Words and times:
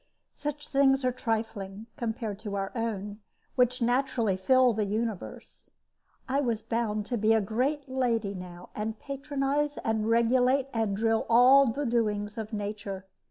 Such 0.33 0.67
things 0.67 1.05
are 1.05 1.11
trifling, 1.11 1.85
compared 1.95 2.39
to 2.39 2.55
our 2.55 2.71
own, 2.73 3.19
which 3.53 3.83
naturally 3.83 4.35
fill 4.35 4.73
the 4.73 4.85
universe. 4.85 5.69
I 6.27 6.39
was 6.41 6.63
bound 6.63 7.05
to 7.05 7.17
be 7.19 7.33
a 7.35 7.39
great 7.39 7.87
lady 7.87 8.33
now, 8.33 8.69
and 8.73 8.97
patronize 8.97 9.77
and 9.85 10.09
regulate 10.09 10.69
and 10.73 10.97
drill 10.97 11.27
all 11.29 11.67
the 11.67 11.85
doings 11.85 12.39
of 12.39 12.51
nature. 12.51 13.05